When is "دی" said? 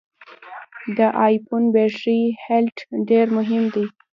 3.73-3.85